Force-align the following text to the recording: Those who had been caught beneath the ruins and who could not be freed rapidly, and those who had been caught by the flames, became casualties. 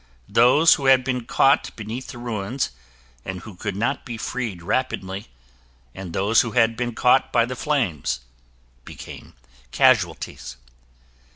Those 0.29 0.73
who 0.73 0.87
had 0.87 1.03
been 1.03 1.25
caught 1.25 1.75
beneath 1.75 2.07
the 2.07 2.17
ruins 2.17 2.71
and 3.23 3.41
who 3.41 3.53
could 3.53 3.75
not 3.75 4.03
be 4.03 4.17
freed 4.17 4.63
rapidly, 4.63 5.27
and 5.93 6.11
those 6.11 6.41
who 6.41 6.53
had 6.53 6.75
been 6.75 6.95
caught 6.95 7.31
by 7.31 7.45
the 7.45 7.55
flames, 7.55 8.21
became 8.83 9.35
casualties. 9.69 10.57